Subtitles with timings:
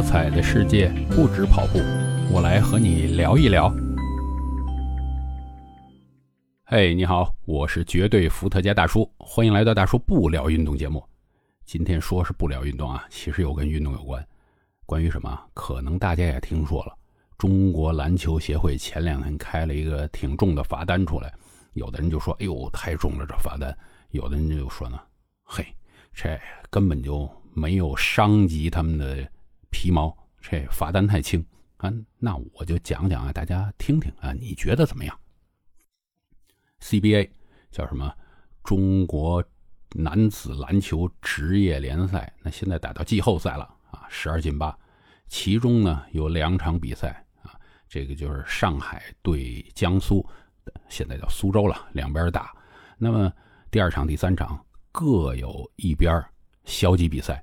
[0.00, 1.78] 多彩的世界不止跑步，
[2.32, 3.70] 我来和你聊一聊。
[6.64, 11.04] 嘿，你好，我是绝对伏特加大叔，欢迎来到大叔不聊运动节目。
[11.66, 14.26] 今天说是不聊运动啊，其实又跟运动有关。
[14.86, 15.38] 关于什么？
[15.52, 16.96] 可能大家也听说了，
[17.36, 21.30] 中国篮球协会前两天开了一个挺重的罚单出来，
[21.74, 23.76] 有的人就说：“哎呦，太重了这罚单。”
[24.12, 24.98] 有的人就说呢
[25.44, 25.62] ：“嘿，
[26.14, 26.40] 这
[26.70, 29.28] 根本就没有伤及他们的。”
[29.70, 31.44] 皮毛，这罚单太轻
[31.78, 31.92] 啊！
[32.18, 35.18] 那我就讲讲啊，大家听听啊，你觉得怎么样
[36.80, 37.30] ？CBA
[37.70, 38.12] 叫什么？
[38.62, 39.42] 中国
[39.92, 44.76] 男子篮球职业联赛，那现在打到季后赛了啊，十二进八，
[45.28, 47.58] 其中呢有两场比赛啊，
[47.88, 50.24] 这个就是上海对江苏，
[50.88, 52.54] 现在叫苏州了，两边打。
[52.98, 53.32] 那么
[53.70, 56.22] 第二场、第三场各有一边
[56.64, 57.42] 消极比赛。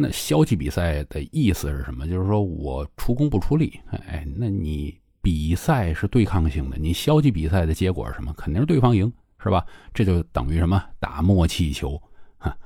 [0.00, 2.06] 那消极比赛的意思是什么？
[2.06, 8.32] 就是说我出工不出力，哎，那你比赛是对抗性的，你消极比赛的结果是什么？
[8.34, 9.66] 肯定是对方赢，是吧？
[9.92, 10.80] 这就等于什么？
[11.00, 12.00] 打默契球，
[12.38, 12.56] 哈。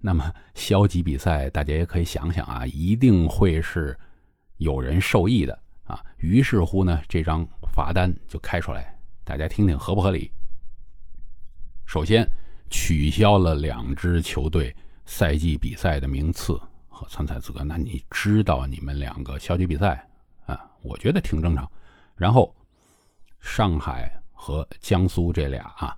[0.00, 3.96] 那么消极比赛，大家也可以想想啊，一定会是
[4.56, 6.02] 有人受益的啊。
[6.16, 10.28] 于是乎呢，这张罚单就开出来，大家听听合不合理？
[11.86, 12.28] 首先
[12.68, 14.74] 取消了两支球队
[15.06, 16.60] 赛季比赛的名次。
[17.00, 20.06] 和参赛资格，那你知道你们两个消极比赛
[20.44, 20.60] 啊？
[20.82, 21.66] 我觉得挺正常。
[22.14, 22.54] 然后，
[23.40, 25.96] 上海和江苏这俩啊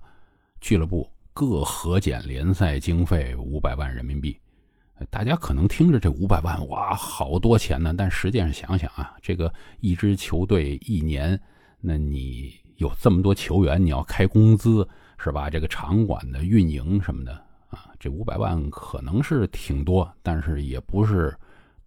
[0.61, 4.39] 俱乐部各核减联赛经费五百万人民币。
[5.09, 7.93] 大家可能听着这五百万哇，好多钱呢。
[7.97, 11.37] 但实际上想想啊，这个一支球队一年，
[11.81, 14.87] 那你有这么多球员，你要开工资
[15.17, 15.49] 是吧？
[15.49, 17.45] 这个场馆的运营什么的。
[17.73, 21.35] 啊，这五百万可能是挺多，但是也不是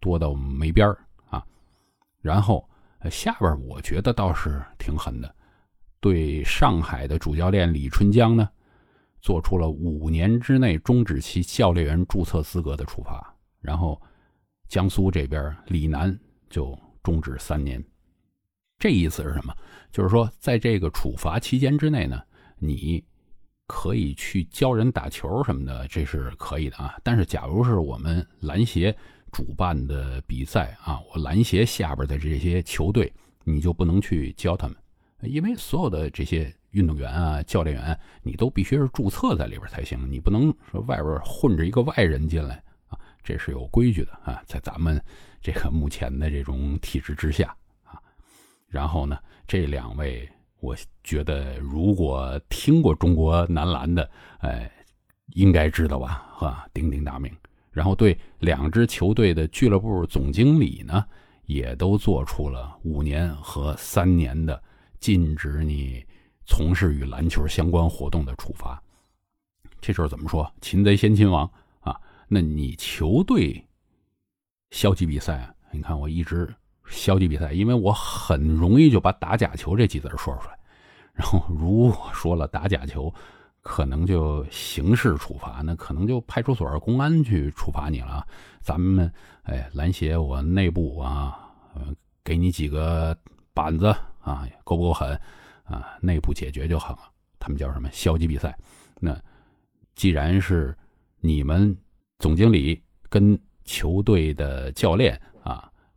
[0.00, 0.98] 多到没边儿
[1.30, 1.44] 啊。
[2.20, 2.68] 然后
[3.10, 5.34] 下边我觉得倒是挺狠的，
[6.00, 8.48] 对上海的主教练李春江呢，
[9.20, 13.34] 做出了五年之内终止其教练员注册资格的处罚。
[13.60, 14.00] 然后
[14.68, 16.18] 江苏这边李楠
[16.50, 17.82] 就终止三年。
[18.78, 19.54] 这意思是什么？
[19.92, 22.20] 就是说在这个处罚期间之内呢，
[22.58, 23.04] 你。
[23.66, 26.96] 可以去教人打球什么的，这是可以的啊。
[27.02, 28.96] 但是，假如是我们篮协
[29.32, 33.12] 主办的比赛啊，我篮协下边的这些球队，
[33.44, 34.76] 你就不能去教他们，
[35.22, 45.02] 因为所有的这些运动员啊、教练员，你都必须是注册在里边才行，你不能说外边混着一个外人进来啊，这是有规矩的啊，在咱们
[45.40, 48.00] 这个目前的这种体制之下啊。
[48.68, 50.28] 然后呢，这两位。
[50.60, 50.74] 我
[51.04, 54.70] 觉得，如果听过中国男篮的，哎，
[55.34, 56.26] 应该知道吧？
[56.34, 57.32] 哈，鼎鼎大名。
[57.70, 61.04] 然后对两支球队的俱乐部总经理呢，
[61.44, 64.60] 也都做出了五年和三年的
[64.98, 66.04] 禁止你
[66.46, 68.82] 从事与篮球相关活动的处罚。
[69.80, 70.50] 这就是怎么说？
[70.62, 71.48] 擒贼先擒王
[71.80, 72.00] 啊！
[72.28, 73.62] 那你球队
[74.70, 76.52] 消极比赛，你看我一直。
[76.88, 80.58] 消极比赛，因为我很容易就把打假球这几字说出来。
[81.12, 83.12] 然后如果说了打假球，
[83.62, 88.26] 可能就刑事处罚，那可能就派出所、公安去处罚你了。
[88.60, 91.38] 咱们哎，篮协我内部啊，
[92.22, 93.16] 给你几个
[93.52, 93.86] 板子
[94.20, 95.18] 啊，够不够狠
[95.64, 95.96] 啊？
[96.00, 96.98] 内部解决就好了。
[97.38, 98.56] 他们叫什么消极比赛？
[99.00, 99.18] 那
[99.94, 100.76] 既然是
[101.20, 101.76] 你们
[102.18, 105.20] 总经理跟球队的教练。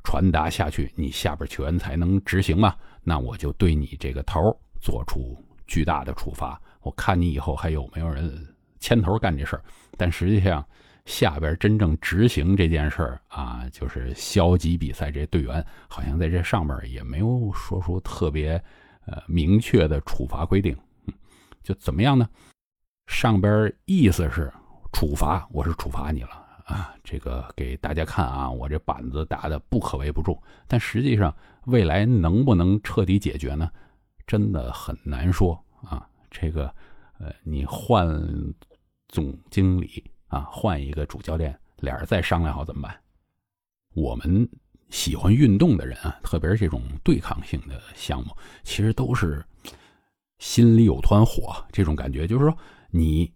[0.03, 2.75] 传达下去，你下边球员才能执行嘛？
[3.03, 4.39] 那我就对你这个头
[4.81, 5.37] 做出
[5.67, 6.59] 巨大的处罚。
[6.81, 8.47] 我看你以后还有没有人
[8.79, 9.63] 牵头干这事儿？
[9.97, 10.65] 但实际上，
[11.05, 18.61] 下边真正执行这件事儿啊，就是消极比赛这队员，好像在这上面也没有说出特别
[19.05, 20.75] 呃明确的处罚规定。
[21.61, 22.27] 就怎么样呢？
[23.07, 24.51] 上边意思是
[24.93, 26.45] 处罚，我是处罚你了。
[26.69, 31.35] 啊，这个给大家看啊，我这板子打的不可谓不重，但实际上
[31.65, 33.71] 未来能不能彻底解决呢？
[34.27, 36.07] 真的很难说啊。
[36.29, 36.71] 这个，
[37.17, 38.07] 呃，你换
[39.07, 42.95] 总经理啊，换一个主教练，俩人再商量好怎么办？
[43.95, 44.47] 我们
[44.91, 49.43] 喜欢运动的人啊，特别是这种对抗性的项目，其实都是
[50.37, 52.55] 心里有团火，这种感觉就是说
[52.91, 53.33] 你。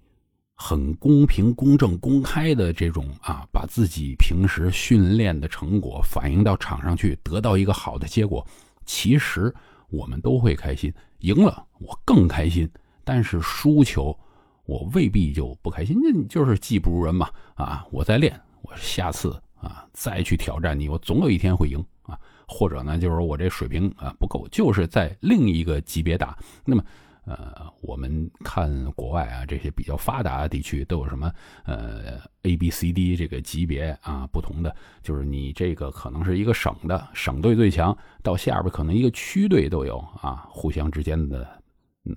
[0.65, 8.47] 很公平、公正、公开的这种啊，把自己平时训练的成果反映到场上去，得到一个好的结果，
[8.85, 9.53] 其实
[9.89, 10.91] 我们都会开心。
[11.19, 12.69] 赢了我更开心，
[13.03, 14.17] 但是输球
[14.65, 15.99] 我未必就不开心。
[16.01, 17.85] 那你就是技不如人嘛啊！
[17.91, 22.17] 我在练，我下次啊，再去挑战你，我总有一天会赢啊。
[22.47, 26.37] 或者呢，就是我这水平啊不够，就是在另一个级别打。
[26.63, 26.81] 那么，
[27.25, 31.31] 呃，我们看国外啊，这些比较发达的地区都有什么
[31.65, 41.47] 呃 A、B、C、D 这个级别啊，不同的，就是你这个可能是一个省的省队最强，到下边可能一个区队都有啊，互相之间的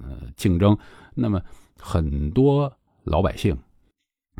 [0.01, 0.77] 呃竞争。
[1.15, 1.41] 那么
[1.79, 2.73] 很多
[3.05, 3.57] 老百姓。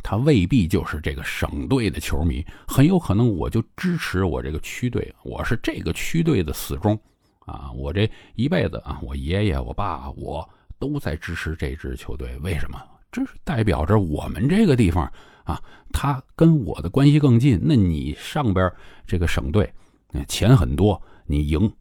[0.03, 6.97] 他未必就是这个省队的球迷，很有可能我就支持我这个区队，我是这个区队的死忠
[7.41, 7.73] 啊！
[7.73, 12.37] 我这一辈子啊，我爷爷、我爸，我都在支持这支球队。
[12.43, 12.81] 为什么？
[13.11, 15.11] 这是代表着我们这个地方
[15.45, 15.63] 啊，
[15.93, 17.59] 他跟我的关系更近。
[17.63, 18.71] 那你上边
[19.07, 19.73] 这个省队，
[20.29, 21.73] 钱很多，你赢，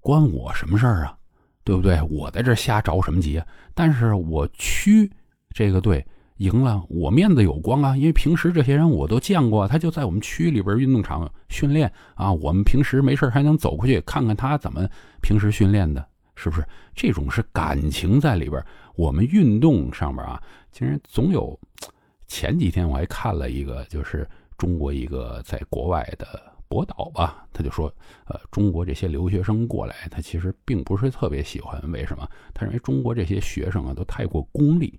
[0.00, 1.16] 关我什么事儿啊？
[1.62, 2.00] 对不对？
[2.10, 3.46] 我在这瞎着什么急啊？
[3.74, 5.10] 但是我区
[5.54, 6.04] 这个队。
[6.40, 7.94] 赢了，我面子有光啊！
[7.94, 12.32] 因为平时这些人我都见过，他就在我们区里边运动场训练啊。
[12.32, 14.88] 我们平时没事还能走过去看看他怎么
[15.20, 16.08] 平时训练的，
[16.40, 16.66] 是不是？
[16.94, 18.64] 这种是感情在里边。
[18.96, 20.42] 我们运动上面啊，
[20.72, 21.58] 竟然总有。
[22.26, 24.26] 前几天我还看了一个，就是
[24.56, 27.92] 中国一个在国外的博导吧，他就说，
[28.26, 31.80] 呃，中国这些留学生过来，他其实并不是特别喜欢。
[31.90, 32.28] 为什么？
[32.54, 34.98] 他认为中国这些学生啊，都太过功利。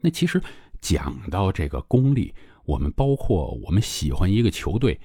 [0.00, 0.42] 那其实
[0.80, 4.98] 讲到这个功利，我们包括我们喜欢一个球队，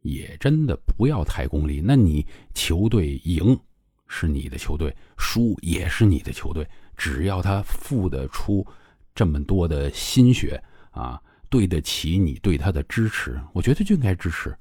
[0.00, 1.82] 也真的不要太功利。
[1.84, 3.58] 那你球队赢
[4.08, 8.66] 是你的球队，输也是你的球队，只要他付得出
[9.14, 14.56] 这么多的心血啊，对得起你对他的支持，我觉得就应该支持，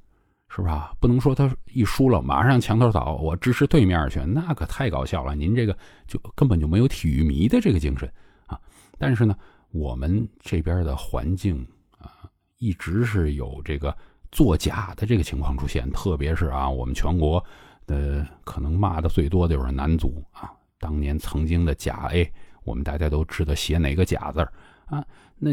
[0.50, 0.94] 是吧？
[1.00, 5.36] 不能说他一输了马上墙头倒，我支持对面去，那可太搞笑了。
[5.36, 5.78] 您这个
[6.08, 8.12] 就根本就没有体育迷的这个精神
[8.46, 8.60] 啊！
[8.98, 9.36] 但是呢。
[9.72, 11.68] 我们这边的环境
[11.98, 12.24] 啊，
[12.60, 13.94] 一直是有这个
[14.32, 17.44] 作假的这个情况出现，特别是啊，我们全国
[17.88, 22.32] 呃可能骂的最多的就是男足啊，当年曾经的甲 A，
[22.64, 24.40] 我们大家都知道写哪个甲字
[24.86, 25.06] 啊？
[25.38, 25.52] 那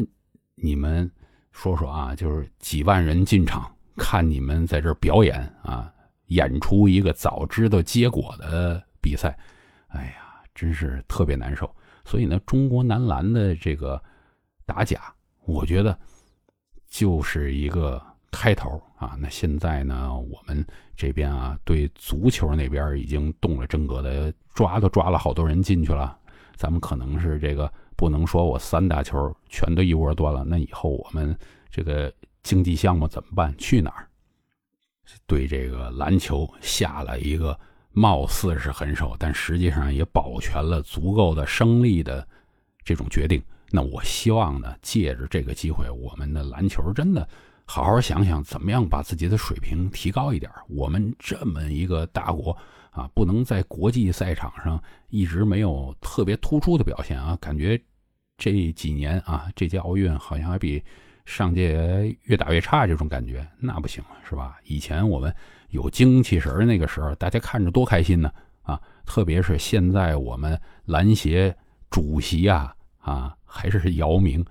[0.54, 1.10] 你们
[1.52, 5.92] 说说啊，就是几万人进场看你们在这表演啊，
[6.26, 9.38] 演出一个早知道结果的比赛，
[9.88, 11.72] 哎呀，真是特别难受。
[12.04, 14.02] 所以呢，中国男篮的这个。
[14.64, 15.12] 打假，
[15.44, 15.98] 我觉得
[16.86, 18.00] 就是一个
[18.32, 19.16] 开头啊。
[19.20, 26.18] 那现在呢，我们这边啊，对足球那边已经动了真格的，抓都抓了好多人进去了。
[26.56, 31.36] 咱们可能是这个不能说我三大球全都一窝端了，那以后我们
[31.70, 32.12] 这个
[32.42, 33.54] 经济项目怎么办？
[33.56, 34.08] 去哪儿？
[35.26, 37.58] 对这个篮球下了一个
[37.90, 42.26] 貌似是狠手，但实际上也保全了足够的胜利的
[42.84, 43.42] 这种决定。
[43.70, 47.28] 那我希望呢，借着这个机会，我们的篮球真的
[47.64, 50.50] 好好想想，怎么样把自己的水平提高一点。
[50.68, 52.56] 我们这么一个大国
[52.90, 57.36] 啊，不能在国际赛场上一直没有特别突出的表现啊。
[57.40, 57.80] 感觉
[58.36, 60.82] 这几年啊，这届奥运好像还比
[61.24, 64.58] 上届越打越差，这种感觉那不行是吧？
[64.64, 65.34] 以前我们
[65.70, 68.30] 有精气神那个时候，大家看着多开心呢
[68.62, 68.80] 啊！
[69.06, 71.56] 特别是现在我们篮协
[71.90, 73.36] 主席啊啊。
[73.54, 74.42] 还是姚明，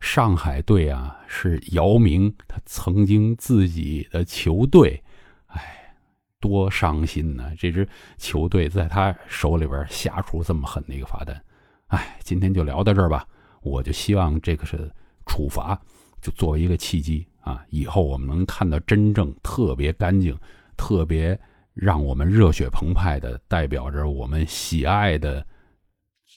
[0.00, 5.02] 上海队啊，是姚明他曾经自己的球队，
[5.46, 5.94] 哎，
[6.40, 7.52] 多伤心呐！
[7.58, 7.86] 这支
[8.16, 11.42] 球队在他手里边下出这么狠的一个罚单，
[11.88, 13.26] 哎，今天就聊到这儿吧。
[13.60, 14.90] 我就希望这个是
[15.26, 15.78] 处罚，
[16.22, 20.38] 就作为一个契机啊，以后我们能看到真正特别干净、
[20.76, 21.38] 特别
[21.74, 25.44] 让我们热血澎湃的，代表着我们喜爱的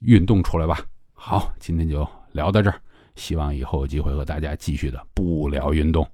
[0.01, 0.83] 运动出来吧。
[1.13, 2.81] 好，今天就聊到这儿，
[3.15, 6.07] 希望以后有机会和大家继续的不聊运动。